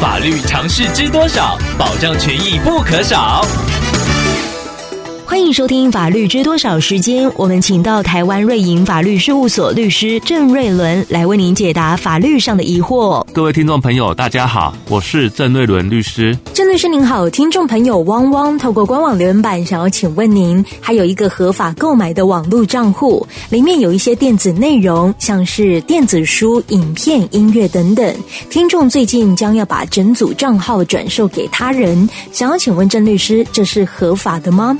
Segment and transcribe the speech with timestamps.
[0.00, 1.58] 法律常识知多少？
[1.76, 3.44] 保障权益不可少。
[5.38, 13.24] 欢迎收听《法律知多少》时间，我们请到台湾瑞银法律事务所律师郑瑞伦来为您解答法律上的疑惑。
[13.32, 16.36] 各位听众朋友，大家好，我是郑瑞伦律师。
[16.52, 28.12] 郑律师您好，听众朋友汪汪透过官网留言板想要请问您，还有一个合法购买的网络账户，里面有一些电子内容，像是电子书、影片、音乐等等。
[28.50, 34.76] 听众最近将要把整组账号转售给他人，想要请问郑律师，这是合法的吗？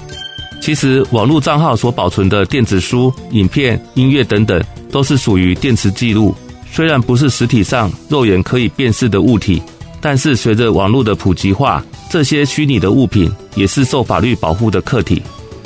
[0.61, 6.35] 其实，网络账号所保存的电子书、影片、音乐等等，都是属于电磁记录。
[6.71, 9.63] 虽然不是实体上肉眼可以辨识的物体，
[10.01, 15.23] 但是随着网络的普及化，这些虚拟的物品也是受法律保护的客体。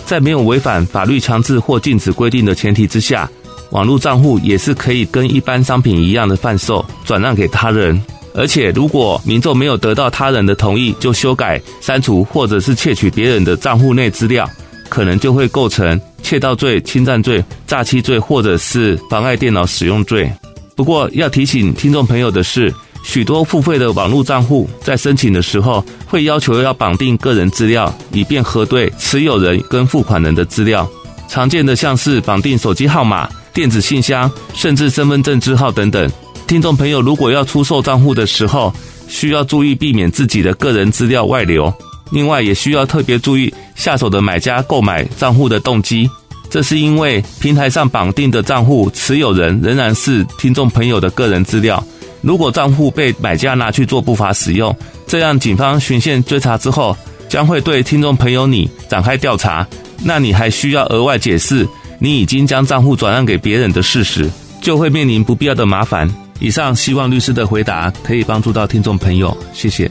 [0.06, 3.28] 在没有违反法律强制或禁止规定的前提之下，
[3.70, 8.00] 网络账户也是可以跟一般商品一样的贩售、转让给他人。
[8.34, 14.48] 而且，如果民众没有得到他人的同意就修改、删除或者是窃取别人的账户内资料，
[14.92, 20.30] 可能就会构成窃盗罪、侵占罪、诈欺罪，或者是妨碍电脑使用罪。
[20.76, 22.70] 不过，要提醒听众朋友的是，
[23.02, 30.86] 许多付费的网络账户在申请的时候，会要求要绑定个人资料，以便核对持有人跟付款人的资料。
[31.26, 36.06] 常见的像是绑定手机号码、电子信箱，甚至身份证字号等等。
[36.46, 38.70] 听众朋友如果要出售账户的时候，
[39.08, 41.72] 需要注意避免自己的个人资料外流。
[42.12, 46.08] 另外，也需要特别注意下手的买家购买账户的动机，
[46.50, 51.82] 这是因为平台上绑定的账户持有人仍然是听众朋友的个人资料。
[52.20, 56.96] 如果账户被买家拿去做不法使用，这样警方循线追查之后，
[57.28, 59.66] 将会对听众朋友你展开调查，
[60.04, 61.66] 那你还需要额外解释
[61.98, 64.30] 你已经将账户转让给别人的事实，
[64.60, 66.08] 就会面临不必要的麻烦。
[66.38, 69.90] 以上希望律师的回答可以帮助到听众朋友，谢谢。